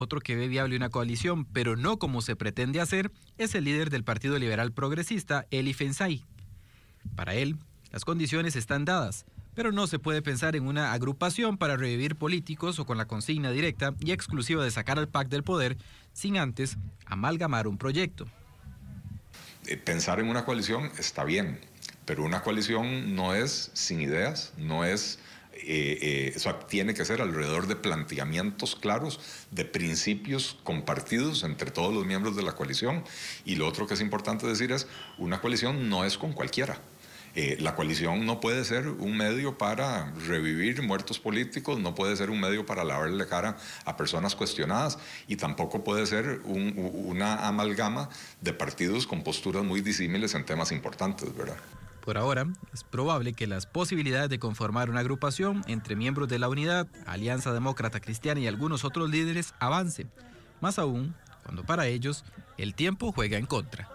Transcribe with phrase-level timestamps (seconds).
[0.00, 3.90] Otro que ve viable una coalición, pero no como se pretende hacer, es el líder
[3.90, 6.24] del Partido Liberal Progresista, Eli Fensay.
[7.16, 7.56] Para él,
[7.90, 9.24] las condiciones están dadas,
[9.56, 13.50] pero no se puede pensar en una agrupación para revivir políticos o con la consigna
[13.50, 15.76] directa y exclusiva de sacar al PAC del poder
[16.12, 18.24] sin antes amalgamar un proyecto.
[19.66, 21.58] Eh, pensar en una coalición está bien,
[22.04, 25.18] pero una coalición no es sin ideas, no es
[25.66, 29.20] eh, eh, tiene que ser alrededor de planteamientos claros,
[29.50, 33.04] de principios compartidos entre todos los miembros de la coalición.
[33.44, 34.86] Y lo otro que es importante decir es,
[35.18, 36.80] una coalición no es con cualquiera.
[37.34, 42.30] Eh, la coalición no puede ser un medio para revivir muertos políticos, no puede ser
[42.30, 48.08] un medio para lavarle la cara a personas cuestionadas y tampoco puede ser una amalgama
[48.40, 51.58] de partidos con posturas muy disímiles en temas importantes, ¿verdad?
[52.08, 56.48] Por ahora, es probable que las posibilidades de conformar una agrupación entre miembros de la
[56.48, 60.06] Unidad, Alianza Demócrata Cristiana y algunos otros líderes avance,
[60.62, 62.24] más aún cuando para ellos
[62.56, 63.90] el tiempo juega en contra.